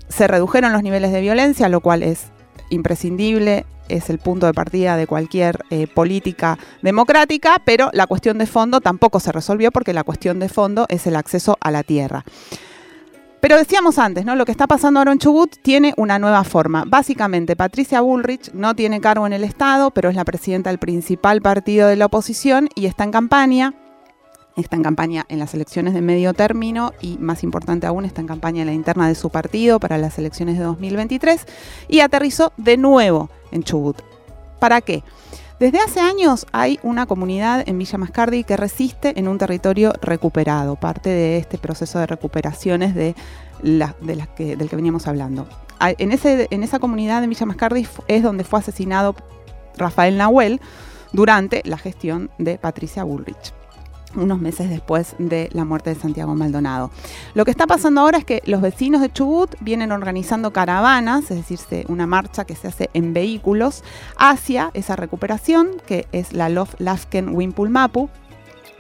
[0.09, 2.27] se redujeron los niveles de violencia, lo cual es
[2.71, 8.47] imprescindible, es el punto de partida de cualquier eh, política democrática, pero la cuestión de
[8.47, 12.25] fondo tampoco se resolvió porque la cuestión de fondo es el acceso a la tierra.
[13.41, 14.37] Pero decíamos antes, ¿no?
[14.37, 16.85] Lo que está pasando ahora en Chubut tiene una nueva forma.
[16.87, 21.43] Básicamente, Patricia Bullrich no tiene cargo en el Estado, pero es la presidenta del principal
[21.43, 23.75] partido de la oposición y está en campaña
[24.57, 28.27] está en campaña en las elecciones de medio término y más importante aún está en
[28.27, 31.47] campaña en la interna de su partido para las elecciones de 2023
[31.89, 34.01] y aterrizó de nuevo en Chubut.
[34.59, 35.03] ¿Para qué?
[35.59, 40.77] Desde hace años hay una comunidad en Villa Mascardi que resiste en un territorio recuperado,
[40.77, 43.15] parte de este proceso de recuperaciones de,
[43.63, 43.95] la,
[44.37, 45.47] que, del que veníamos hablando.
[45.81, 49.15] En, ese, en esa comunidad en Villa Mascardi es donde fue asesinado
[49.77, 50.61] Rafael Nahuel
[51.13, 53.53] durante la gestión de Patricia Bullrich
[54.17, 56.91] unos meses después de la muerte de Santiago Maldonado.
[57.35, 61.49] Lo que está pasando ahora es que los vecinos de Chubut vienen organizando caravanas, es
[61.49, 63.83] decir, una marcha que se hace en vehículos
[64.17, 68.09] hacia esa recuperación, que es la Lof Lafken Wimpulmapu,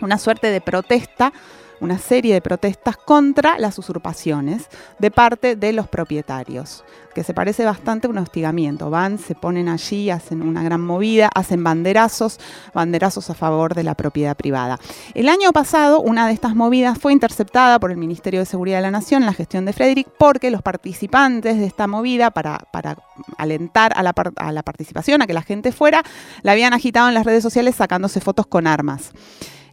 [0.00, 1.32] una suerte de protesta
[1.80, 6.84] una serie de protestas contra las usurpaciones de parte de los propietarios,
[7.14, 8.90] que se parece bastante a un hostigamiento.
[8.90, 12.38] Van, se ponen allí, hacen una gran movida, hacen banderazos,
[12.72, 14.78] banderazos a favor de la propiedad privada.
[15.14, 18.82] El año pasado, una de estas movidas fue interceptada por el Ministerio de Seguridad de
[18.82, 22.96] la Nación en la gestión de Frederick, porque los participantes de esta movida, para, para
[23.38, 26.02] alentar a la, a la participación, a que la gente fuera,
[26.42, 29.12] la habían agitado en las redes sociales sacándose fotos con armas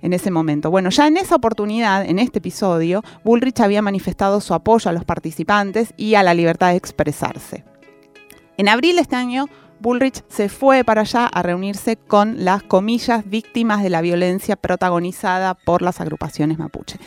[0.01, 0.71] en ese momento.
[0.71, 5.05] Bueno, ya en esa oportunidad, en este episodio, Bullrich había manifestado su apoyo a los
[5.05, 7.63] participantes y a la libertad de expresarse.
[8.57, 9.47] En abril de este año,
[9.79, 15.55] Bullrich se fue para allá a reunirse con las comillas víctimas de la violencia protagonizada
[15.55, 16.99] por las agrupaciones mapuche.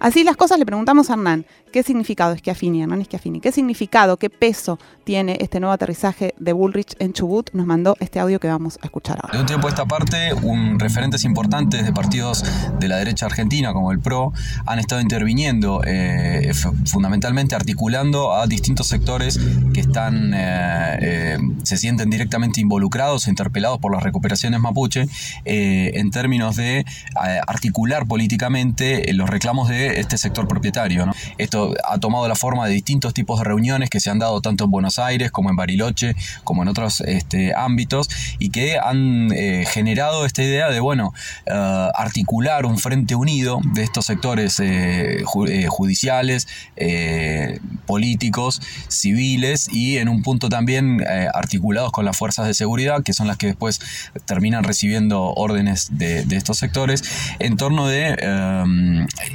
[0.00, 3.40] Así las cosas le preguntamos a Hernán, ¿qué significado es Schiaffini, Hernán Schiaffini?
[3.40, 7.50] ¿Qué significado, qué peso tiene este nuevo aterrizaje de Bullrich en Chubut?
[7.52, 9.32] Nos mandó este audio que vamos a escuchar ahora.
[9.32, 12.44] De un tiempo a esta parte, un, referentes importantes de partidos
[12.78, 14.32] de la derecha argentina, como el PRO,
[14.66, 16.52] han estado interviniendo, eh,
[16.86, 19.38] fundamentalmente articulando a distintos sectores
[19.72, 25.06] que están, eh, eh, se sienten directamente involucrados interpelados por las recuperaciones mapuche,
[25.44, 26.84] en términos de
[27.46, 31.06] articular políticamente los reclamos de este sector propietario.
[31.38, 34.64] Esto ha tomado la forma de distintos tipos de reuniones que se han dado tanto
[34.64, 39.64] en Buenos Aires como en Bariloche, como en otros este, ámbitos, y que han eh,
[39.66, 41.12] generado esta idea de, bueno,
[41.46, 49.68] uh, articular un frente unido de estos sectores eh, ju eh, judiciales, eh, políticos, civiles
[49.72, 53.36] y en un punto también eh, articulados con las fuerzas de seguridad, que son las
[53.36, 53.80] que después
[54.24, 57.02] terminan recibiendo órdenes de, de estos sectores,
[57.38, 58.16] en torno de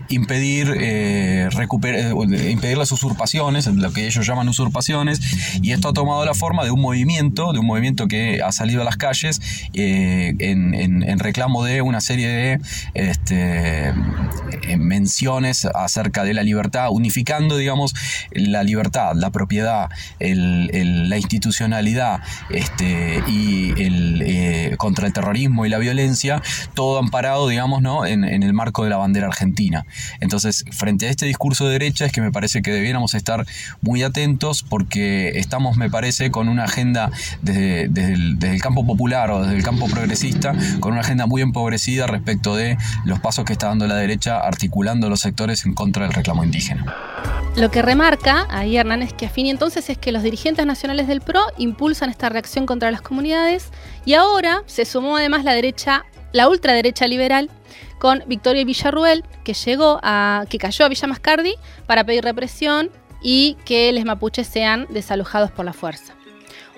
[0.10, 5.20] impedir impedir, eh, eh, impedir las usurpaciones, lo que ellos llaman usurpaciones,
[5.62, 8.82] y esto ha tomado la forma de un movimiento, de un movimiento que ha salido
[8.82, 9.40] a las calles
[9.74, 12.60] eh, en, reclamo de una serie de
[12.96, 13.94] este,
[14.78, 17.94] menciones acerca de la libertad, unificando, digamos,
[18.32, 26.42] la libertad, la propiedad, la institucionalidad este, y contra el terrorismo y la violencia,
[26.74, 28.06] todo amparado, digamos, ¿no?
[28.06, 29.86] en, el marco de la bandera argentina.
[30.72, 33.46] Frente a este discurso de derecha es que me parece que debiéramos estar
[33.82, 38.14] muy atentos porque estamos, me parece, con una agenda desde, desde,
[38.54, 42.78] el, campo popular o desde el campo progresista, con una agenda muy empobrecida respecto de
[43.06, 46.86] los pasos que está dando la derecha articulando los sectores en contra del reclamo indígena.
[47.56, 52.10] Lo que remarca ahí Hernán Schiaffini entonces es que los dirigentes nacionales del PRO impulsan
[52.10, 53.70] esta reacción contra las comunidades
[54.06, 57.50] y ahora se sumó además la derecha, la ultraderecha liberal
[58.02, 61.54] con Victoria Villarruel, que llegó a, que cayó a Villa Mascardi
[61.86, 62.90] para pedir represión
[63.22, 66.16] y que los mapuches sean desalojados por la fuerza.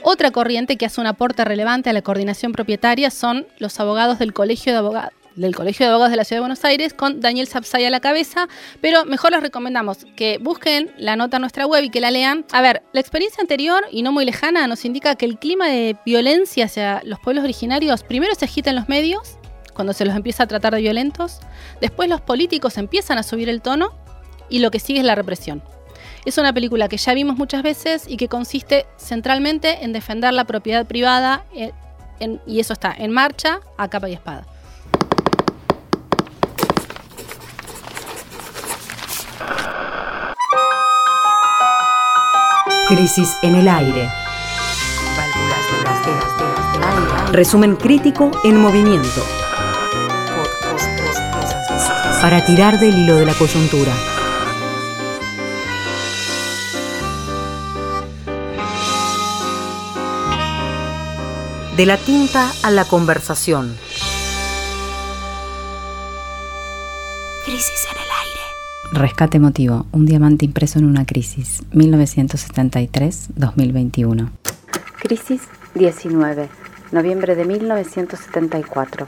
[0.03, 4.33] Otra corriente que hace un aporte relevante a la coordinación propietaria son los abogados del
[4.33, 8.49] Colegio de, Abogados de la Ciudad de Buenos Aires, con Daniel Sapsay a la cabeza,
[8.81, 12.43] pero mejor les recomendamos que busquen la nota en nuestra web y que la lean.
[12.51, 15.95] A ver, la experiencia anterior y no muy lejana nos indica que el clima de
[16.05, 19.37] violencia hacia los pueblos originarios primero se agita en los medios,
[19.73, 21.39] cuando se los empieza a tratar de violentos,
[21.81, 23.93] después los políticos empiezan a subir el tono
[24.49, 25.63] y lo que sigue es la represión.
[26.25, 30.45] Es una película que ya vimos muchas veces y que consiste centralmente en defender la
[30.45, 31.71] propiedad privada eh,
[32.47, 34.45] y eso está en marcha a capa y espada.
[42.87, 44.09] Crisis en el aire.
[47.31, 49.42] Resumen crítico en movimiento.
[52.23, 53.91] Para tirar del hilo de la coyuntura.
[61.75, 63.75] De la tinta a la conversación.
[67.43, 68.39] Crisis en el aire.
[68.93, 74.29] Rescate emotivo, un diamante impreso en una crisis, 1973-2021.
[75.01, 75.41] Crisis
[75.75, 76.47] 19,
[76.93, 79.07] noviembre de 1974.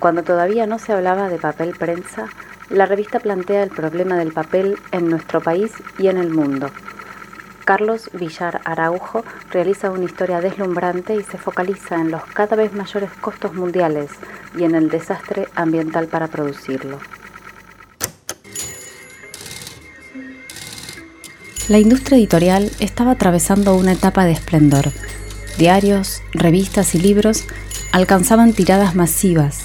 [0.00, 2.26] Cuando todavía no se hablaba de papel prensa,
[2.68, 6.70] la revista plantea el problema del papel en nuestro país y en el mundo
[7.70, 13.10] Carlos Villar Araujo realiza una historia deslumbrante y se focaliza en los cada vez mayores
[13.20, 14.10] costos mundiales
[14.58, 16.98] y en el desastre ambiental para producirlo.
[21.68, 24.90] La industria editorial estaba atravesando una etapa de esplendor.
[25.56, 27.44] Diarios, revistas y libros
[27.92, 29.60] alcanzaban tiradas masivas,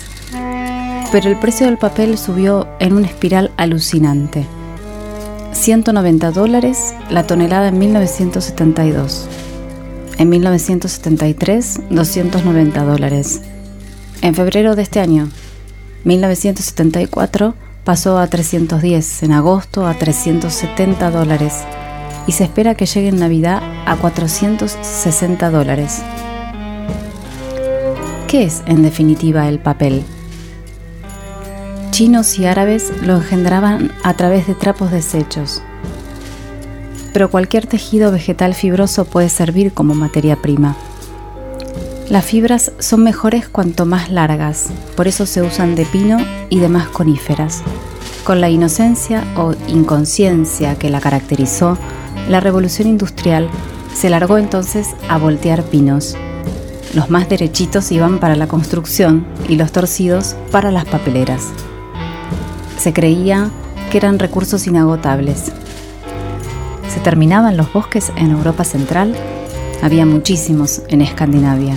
[1.11, 4.45] pero el precio del papel subió en una espiral alucinante.
[5.53, 9.27] 190 dólares la tonelada en 1972.
[10.17, 13.41] En 1973, 290 dólares.
[14.21, 15.29] En febrero de este año,
[16.03, 21.63] 1974, pasó a 310, en agosto a 370 dólares
[22.27, 26.01] y se espera que llegue en Navidad a 460 dólares.
[28.27, 30.03] ¿Qué es en definitiva el papel?
[31.95, 35.61] Chinos y árabes lo engendraban a través de trapos desechos.
[37.13, 40.75] Pero cualquier tejido vegetal fibroso puede servir como materia prima.
[42.09, 46.17] Las fibras son mejores cuanto más largas, por eso se usan de pino
[46.49, 47.63] y demás coníferas.
[48.25, 51.77] Con la inocencia o inconsciencia que la caracterizó,
[52.27, 53.47] la revolución industrial
[53.93, 56.17] se largó entonces a voltear pinos.
[56.93, 61.53] Los más derechitos iban para la construcción y los torcidos para las papeleras.
[62.77, 63.49] Se creía
[63.89, 65.51] que eran recursos inagotables.
[66.93, 69.15] ¿Se terminaban los bosques en Europa Central?
[69.81, 71.75] Había muchísimos en Escandinavia.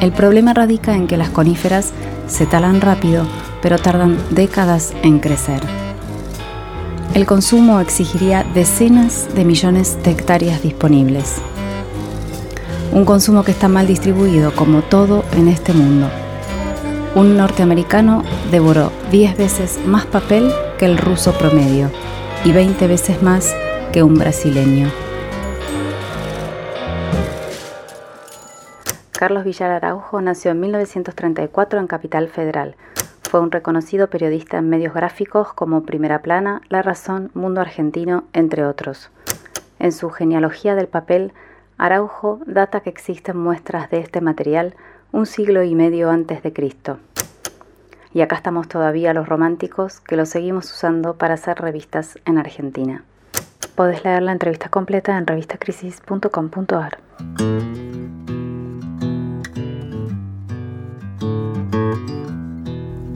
[0.00, 1.92] El problema radica en que las coníferas
[2.26, 3.24] se talan rápido,
[3.62, 5.60] pero tardan décadas en crecer.
[7.14, 11.36] El consumo exigiría decenas de millones de hectáreas disponibles.
[12.92, 16.10] Un consumo que está mal distribuido como todo en este mundo
[17.14, 21.90] un norteamericano devoró 10 veces más papel que el ruso promedio
[22.42, 23.54] y 20 veces más
[23.92, 24.88] que un brasileño.
[29.12, 32.76] Carlos Villar Araujo nació en 1934 en Capital Federal.
[33.22, 38.64] Fue un reconocido periodista en medios gráficos como Primera Plana, La Razón, Mundo Argentino, entre
[38.64, 39.10] otros.
[39.78, 41.32] En su genealogía del papel,
[41.76, 44.74] Araujo data que existen muestras de este material
[45.12, 46.98] un siglo y medio antes de Cristo.
[48.14, 53.04] Y acá estamos todavía los románticos que lo seguimos usando para hacer revistas en Argentina.
[53.74, 56.98] Podés leer la entrevista completa en revistacrisis.com.ar.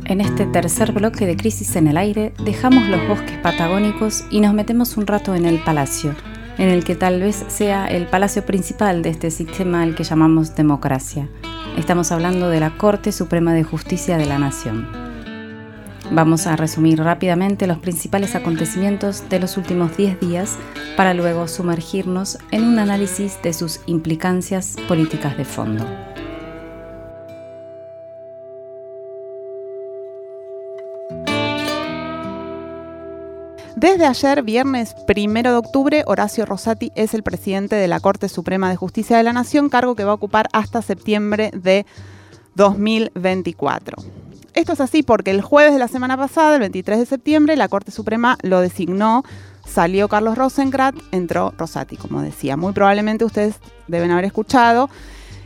[0.04, 4.54] En este tercer bloque de Crisis en el Aire dejamos los bosques patagónicos y nos
[4.54, 6.14] metemos un rato en el palacio,
[6.58, 10.54] en el que tal vez sea el palacio principal de este sistema al que llamamos
[10.54, 11.28] democracia.
[11.76, 14.88] Estamos hablando de la Corte Suprema de Justicia de la Nación.
[16.10, 20.56] Vamos a resumir rápidamente los principales acontecimientos de los últimos 10 días
[20.96, 25.84] para luego sumergirnos en un análisis de sus implicancias políticas de fondo.
[33.76, 38.70] Desde ayer, viernes primero de octubre, Horacio Rosati es el presidente de la Corte Suprema
[38.70, 41.84] de Justicia de la Nación, cargo que va a ocupar hasta septiembre de
[42.54, 44.02] 2024.
[44.54, 47.68] Esto es así porque el jueves de la semana pasada, el 23 de septiembre, la
[47.68, 49.24] Corte Suprema lo designó,
[49.66, 52.56] salió Carlos Rosenkrantz, entró Rosati, como decía.
[52.56, 53.56] Muy probablemente ustedes
[53.88, 54.88] deben haber escuchado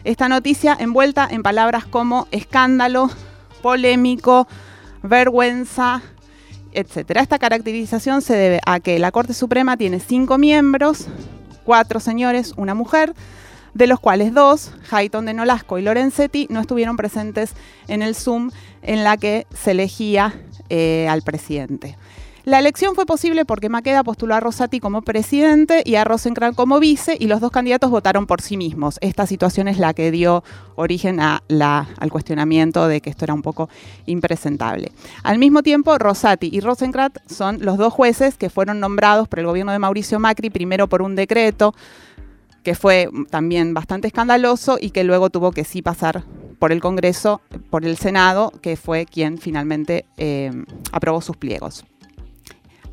[0.05, 3.11] esta noticia envuelta en palabras como escándalo,
[3.61, 4.47] polémico,
[5.03, 6.01] vergüenza,
[6.73, 7.11] etc.
[7.17, 11.07] Esta caracterización se debe a que la Corte Suprema tiene cinco miembros,
[11.65, 13.15] cuatro señores, una mujer,
[13.75, 17.53] de los cuales dos, Hayton de Nolasco y Lorenzetti, no estuvieron presentes
[17.89, 18.51] en el Zoom
[18.83, 20.35] en la que se elegía
[20.69, 21.97] eh, al presidente.
[22.45, 26.81] La elección fue posible porque Maqueda postuló a Rosati como presidente y a Rosenkrantz como
[26.81, 28.97] vice y los dos candidatos votaron por sí mismos.
[29.03, 30.43] Esta situación es la que dio
[30.75, 33.69] origen al cuestionamiento de que esto era un poco
[34.07, 34.93] impresentable.
[35.23, 39.47] Al mismo tiempo, Rosati y Rosenkrantz son los dos jueces que fueron nombrados por el
[39.47, 41.75] gobierno de Mauricio Macri, primero por un decreto
[42.63, 46.25] que fue también bastante escandaloso y que luego tuvo que sí pasar
[46.59, 50.53] por el Congreso, por el Senado, que fue quien finalmente eh,
[50.93, 51.85] aprobó sus pliegos.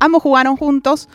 [0.00, 1.08] Ambos jugaron juntos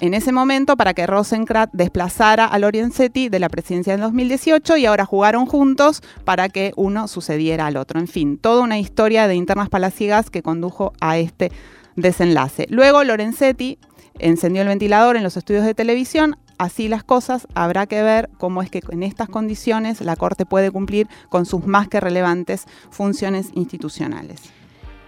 [0.00, 4.86] en ese momento para que Rosenkrantz desplazara a Lorenzetti de la presidencia en 2018 y
[4.86, 8.00] ahora jugaron juntos para que uno sucediera al otro.
[8.00, 11.52] En fin, toda una historia de internas palaciegas que condujo a este
[11.94, 12.66] desenlace.
[12.68, 13.78] Luego Lorenzetti
[14.18, 16.36] encendió el ventilador en los estudios de televisión.
[16.58, 20.70] Así las cosas, habrá que ver cómo es que en estas condiciones la Corte puede
[20.70, 24.52] cumplir con sus más que relevantes funciones institucionales.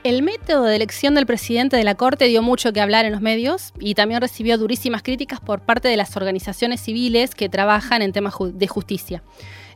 [0.04, 3.22] El método de elección del presidente de la Corte dio mucho que hablar en los
[3.22, 8.12] medios y también recibió durísimas críticas por parte de las organizaciones civiles que trabajan en
[8.12, 9.22] temas de justicia.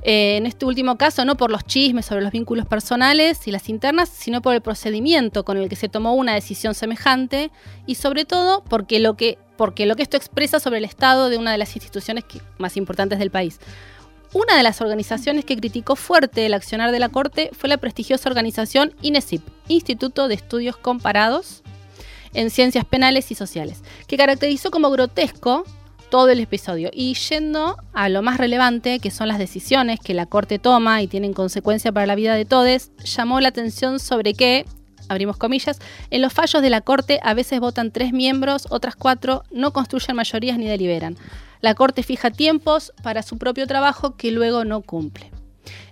[0.02, 3.70] Eh, en este último caso, no por los chismes sobre los vínculos personales y las
[3.70, 7.50] internas, sino por el procedimiento con el que se tomó una decisión semejante
[7.86, 11.38] y sobre todo porque lo que, porque lo que esto expresa sobre el estado de
[11.38, 12.24] una de las instituciones
[12.58, 13.60] más importantes del país.
[14.34, 18.28] Una de las organizaciones que criticó fuerte el accionar de la Corte fue la prestigiosa
[18.28, 21.62] organización INESIP, Instituto de Estudios Comparados
[22.34, 25.64] en Ciencias Penales y Sociales, que caracterizó como grotesco
[26.10, 26.90] todo el episodio.
[26.92, 31.06] Y yendo a lo más relevante, que son las decisiones que la Corte toma y
[31.06, 34.66] tienen consecuencia para la vida de todos, llamó la atención sobre que,
[35.08, 35.78] abrimos comillas,
[36.10, 40.16] en los fallos de la Corte a veces votan tres miembros, otras cuatro no construyen
[40.16, 41.16] mayorías ni deliberan.
[41.60, 45.30] La Corte fija tiempos para su propio trabajo que luego no cumple.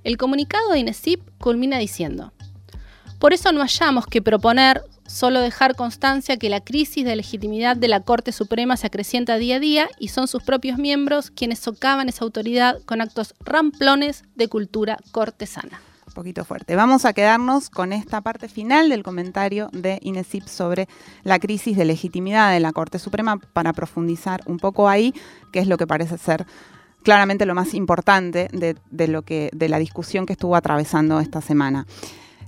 [0.04, 2.32] El comunicado de INESIP culmina diciendo,
[3.18, 7.88] por eso no hallamos que proponer solo dejar constancia que la crisis de legitimidad de
[7.88, 12.08] la Corte Suprema se acrecienta día a día y son sus propios miembros quienes socavan
[12.08, 15.80] esa autoridad con actos ramplones de cultura cortesana.
[16.16, 16.76] Poquito fuerte.
[16.76, 20.88] Vamos a quedarnos con esta parte final del comentario de Inesip sobre
[21.24, 25.12] la crisis de legitimidad de la Corte Suprema para profundizar un poco ahí,
[25.52, 26.46] que es lo que parece ser
[27.02, 31.86] claramente lo más importante de, lo que, de la discusión que estuvo atravesando esta semana.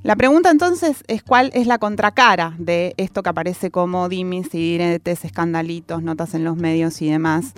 [0.05, 4.78] La pregunta entonces es cuál es la contracara de esto que aparece como dimis y
[5.24, 7.53] escandalitos, notas en los medios y demás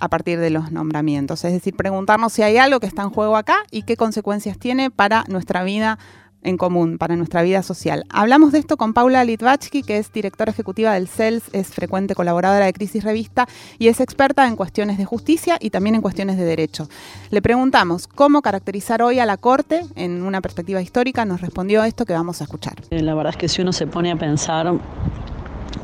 [0.00, 1.44] a partir de los nombramientos.
[1.44, 4.90] Es decir, preguntarnos si hay algo que está en juego acá y qué consecuencias tiene
[4.90, 5.98] para nuestra vida
[6.46, 8.04] en común para nuestra vida social.
[8.08, 12.64] Hablamos de esto con Paula Litvachki, que es directora ejecutiva del CELS, es frecuente colaboradora
[12.64, 13.46] de Crisis Revista
[13.78, 16.88] y es experta en cuestiones de justicia y también en cuestiones de derecho.
[17.30, 22.04] Le preguntamos cómo caracterizar hoy a la Corte en una perspectiva histórica, nos respondió esto
[22.04, 22.74] que vamos a escuchar.
[22.90, 24.72] Eh, la verdad es que si uno se pone a pensar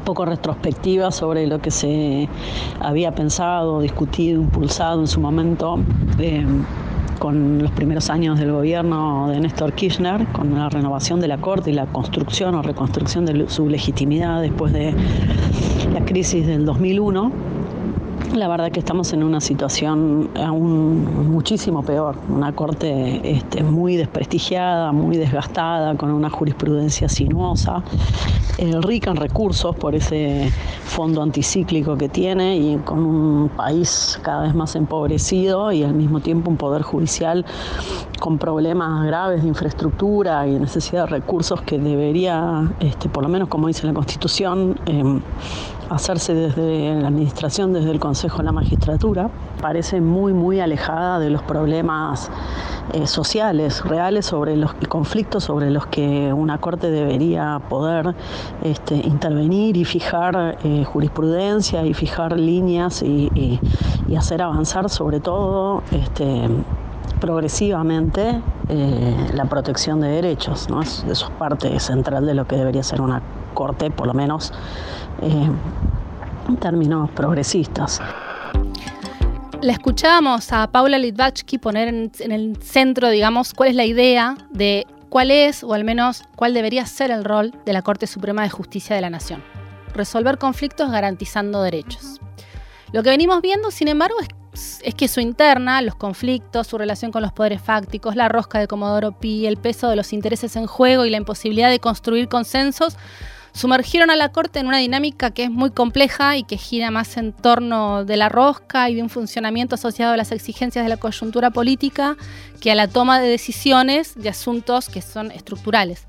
[0.04, 2.28] poco retrospectiva sobre lo que se
[2.80, 5.78] había pensado, discutido, impulsado en su momento,
[6.18, 6.44] eh,
[7.22, 11.70] con los primeros años del gobierno de Néstor Kirchner, con la renovación de la Corte
[11.70, 14.92] y la construcción o reconstrucción de su legitimidad después de
[15.94, 17.51] la crisis del 2001
[18.34, 24.92] la verdad que estamos en una situación aún muchísimo peor, una corte este, muy desprestigiada,
[24.92, 27.82] muy desgastada, con una jurisprudencia sinuosa,
[28.82, 30.50] rica en recursos por ese
[30.84, 36.20] fondo anticíclico que tiene y con un país cada vez más empobrecido y al mismo
[36.20, 37.44] tiempo un poder judicial
[38.20, 43.48] con problemas graves de infraestructura y necesidad de recursos que debería, este, por lo menos
[43.48, 45.20] como dice la Constitución, em,
[45.90, 49.30] hacerse desde la administración, desde el Consejo de la Magistratura,
[49.60, 52.30] parece muy, muy alejada de los problemas
[52.92, 58.14] eh, sociales reales sobre los conflictos sobre los que una corte debería poder
[58.62, 63.60] este, intervenir y fijar eh, jurisprudencia y fijar líneas y,
[64.18, 66.46] hacer avanzar sobre todo este,
[67.18, 70.68] progresivamente eh, la protección de derechos.
[70.68, 70.82] ¿no?
[70.82, 73.22] Eso es parte central de lo que debería ser una
[73.54, 74.52] corte, por lo menos
[75.20, 75.48] eh,
[76.48, 78.00] en términos progresistas.
[79.60, 84.36] La escuchábamos a Paula Litvachki poner en, en, el centro, digamos, cuál es la idea
[84.50, 88.42] de cuál es, o al menos cuál debería ser el rol de la Corte Suprema
[88.42, 89.42] de Justicia de la Nación.
[89.94, 92.20] Resolver conflictos garantizando derechos.
[92.92, 94.28] Lo que venimos viendo, sin embargo, es
[94.82, 98.68] es que su interna, los conflictos, su relación con los poderes fácticos, la rosca de
[98.68, 102.96] Comodoro Pi, el peso de los intereses en juego y la imposibilidad de construir consensos
[103.52, 107.16] sumergieron a la Corte en una dinámica que es muy compleja y que gira más
[107.16, 110.96] en torno de la rosca y de un funcionamiento asociado a las exigencias de la
[110.96, 112.16] coyuntura política
[112.60, 116.06] que a la toma de decisiones de asuntos que son estructurales.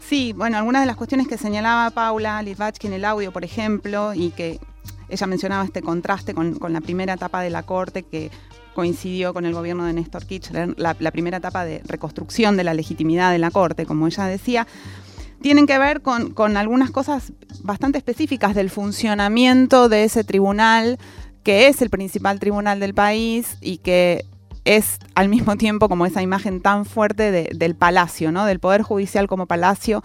[0.00, 4.12] Sí, bueno, algunas de las cuestiones que señalaba Paula Litvachki en el audio, por ejemplo,
[4.14, 4.58] y que
[5.08, 8.30] ella mencionaba este contraste con, la primera etapa de la Corte que
[8.74, 13.30] coincidió con el gobierno de Néstor Kirchner, la, primera etapa de reconstrucción de la legitimidad
[13.30, 14.66] de la Corte, como ella decía,
[15.42, 17.32] tienen que ver con, algunas cosas
[17.62, 20.98] bastante específicas del funcionamiento de ese tribunal,
[21.42, 24.24] que es el principal tribunal del país y que
[24.64, 28.46] es al mismo tiempo como esa imagen tan fuerte del palacio, ¿no?
[28.46, 30.02] del Poder Judicial como palacio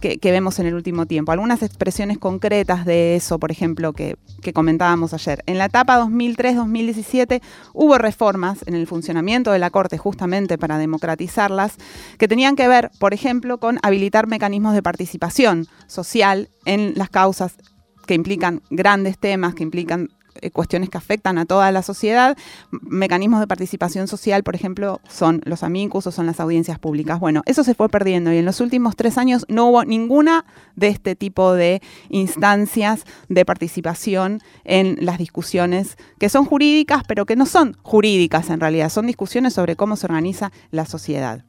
[0.00, 1.32] que, vemos en el último tiempo.
[1.32, 5.42] Algunas expresiones concretas de eso, por ejemplo, que, que comentábamos ayer.
[5.46, 7.40] En la etapa 2003-2017
[7.72, 11.76] hubo reformas en el funcionamiento de la Corte justamente para democratizarlas,
[12.18, 17.56] que tenían que ver, por ejemplo, con habilitar mecanismos de participación social en las causas
[18.06, 20.08] que implican grandes temas, que implican
[20.40, 22.36] eh, cuestiones que afectan a toda la sociedad.
[22.70, 27.20] Mecanismos de participación social, por ejemplo, son los amicus o son las audiencias públicas.
[27.20, 30.88] Bueno, eso se fue perdiendo y en los últimos tres años no hubo ninguna de
[30.88, 37.46] este tipo de instancias de participación en las discusiones que son jurídicas, pero que no
[37.46, 41.44] son jurídicas en realidad, son discusiones sobre cómo se organiza la sociedad.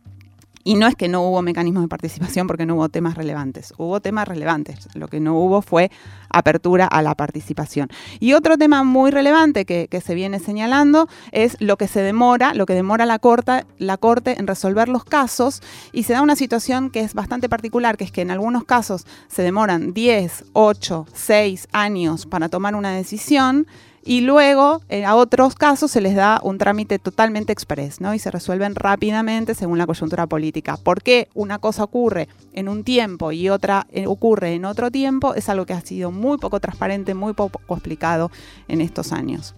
[0.68, 4.02] Y no es que no hubo mecanismos de participación porque no hubo temas relevantes, hubo
[4.02, 4.90] temas relevantes.
[4.96, 5.90] Lo que no hubo fue
[6.30, 7.88] apertura a la participación.
[8.20, 12.66] Y otro tema muy relevante que, se viene señalando es lo que se demora, lo
[12.66, 15.62] que demora la corte, en resolver los casos
[15.94, 19.08] y se da una situación que es bastante particular, que es que en algunos casos
[19.30, 23.68] se demoran 10, 8, 6 años para tomar una decisión
[24.08, 28.14] y luego eh, a otros casos se les da un trámite totalmente express, ¿no?
[28.14, 30.78] Y se resuelven rápidamente según la coyuntura política.
[30.78, 35.36] ¿Por qué una cosa ocurre en un tiempo y otra eh, ocurre en otro tiempo?
[35.36, 38.32] Es algo que ha sido muy poco transparente, muy poco explicado
[38.70, 39.56] en estos años.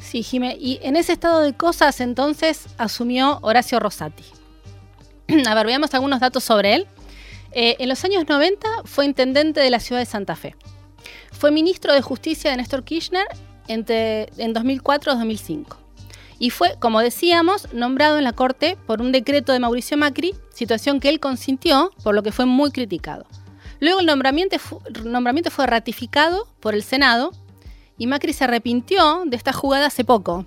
[0.00, 4.24] Sí, Jimé, y en ese estado de cosas entonces asumió Horacio Rosati.
[5.46, 6.86] A ver, veamos algunos datos sobre él.
[7.52, 10.56] Eh, en los años 90 fue intendente de la ciudad de Santa Fe.
[11.32, 13.26] Fue ministro de Justicia de Néstor Kirchner
[13.72, 15.76] entre, en 2004-2005.
[16.38, 20.98] Y fue, como decíamos, nombrado en la Corte por un decreto de Mauricio Macri, situación
[20.98, 23.26] que él consintió, por lo que fue muy criticado.
[23.78, 24.56] Luego el nombramiento,
[25.04, 27.32] nombramiento fue ratificado por el Senado
[27.98, 30.46] y Macri se arrepintió de esta jugada hace poco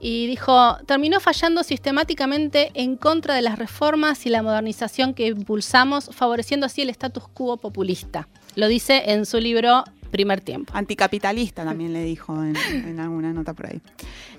[0.00, 6.10] y dijo, terminó fallando sistemáticamente en contra de las reformas y la modernización que impulsamos,
[6.12, 8.28] favoreciendo así el status quo populista.
[8.54, 9.84] Lo dice en su libro
[10.14, 10.72] primer tiempo.
[10.76, 13.80] Anticapitalista también le dijo en, alguna nota por ahí.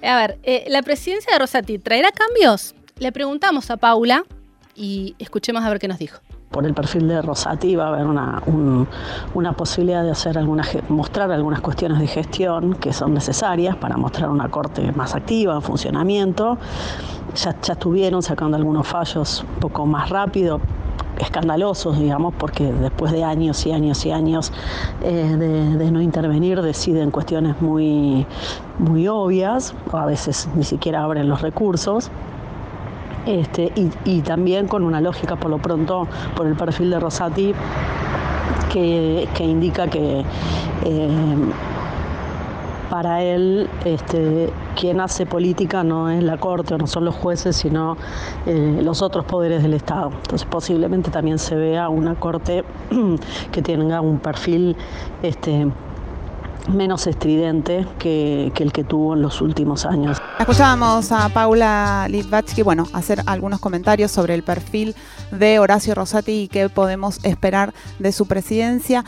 [0.01, 2.75] A ver, eh, la presidencia de Rosati, ¿traerá cambios?
[2.97, 4.23] Le preguntamos a Paula
[4.73, 8.05] y escuchemos a ver qué nos dijo por el perfil de Rosati va a haber
[8.05, 8.41] una,
[9.33, 14.29] una posibilidad de hacer algunas, mostrar algunas cuestiones de gestión que son necesarias para mostrar
[14.29, 16.57] una corte más activa, en funcionamiento.
[17.35, 20.61] Ya, ya estuvieron sacando algunos fallos un poco más rápido,
[21.19, 24.51] escandalosos, digamos, porque después de años y años y años
[25.03, 25.35] eh,
[25.77, 28.25] de, no intervenir deciden cuestiones muy,
[28.79, 32.09] muy obvias, o a veces ni siquiera abren los recursos.
[33.25, 33.71] Este,
[34.05, 37.53] y, también con una lógica, por lo pronto, por el perfil de Rosati,
[38.71, 40.23] que, indica que
[40.83, 41.35] eh,
[42.89, 47.55] para él este, quien hace política no es la Corte o no son los jueces,
[47.55, 47.97] sino
[48.45, 50.11] eh, los otros poderes del Estado.
[50.15, 52.63] Entonces posiblemente también se vea una Corte
[53.51, 54.75] que tenga un perfil
[55.21, 55.67] este,
[56.69, 60.21] menos estridente que, el que tuvo en los últimos años.
[60.39, 64.95] Escuchábamos a Paula Litvatsky, bueno, hacer algunos comentarios sobre el perfil
[65.31, 69.05] de Horacio Rosati y qué podemos esperar de su presidencia,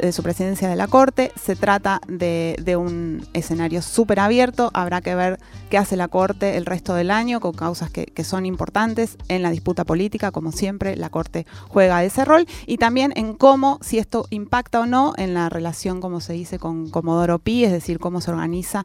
[0.00, 1.32] de su presidencia de la Corte.
[1.40, 5.38] Se trata de, un escenario súper abierto, habrá que ver
[5.70, 9.42] qué hace la Corte el resto del año con causas que, que son importantes en
[9.42, 13.98] la disputa política, como siempre, la Corte juega ese rol, y también en cómo, si
[13.98, 17.98] esto impacta o no en la relación, como se dice, con Comodoro Pi, es decir,
[17.98, 18.84] cómo se organiza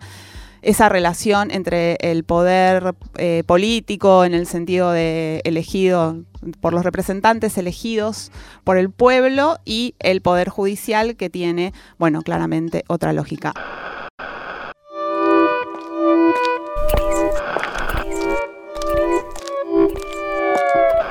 [0.66, 6.24] esa relación entre el poder eh, político en el sentido de elegido
[6.60, 8.32] por los representantes elegidos
[8.64, 13.54] por el pueblo y el poder judicial que tiene, bueno, claramente otra lógica.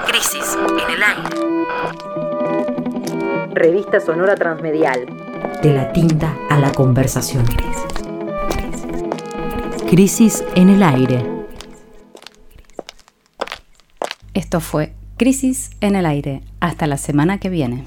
[0.08, 1.44] Crisis en el aire.
[3.54, 5.23] Revista Sonora Transmedial
[5.64, 7.46] de la tinta a la conversación.
[9.88, 11.24] Crisis en el aire.
[14.34, 16.42] Esto fue Crisis en el aire.
[16.60, 17.86] Hasta la semana que viene.